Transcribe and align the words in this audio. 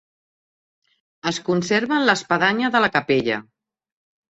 Es 1.33 1.39
conserven 1.51 2.03
l'espadanya 2.09 2.73
de 2.79 2.83
la 2.87 2.93
capella. 2.99 3.41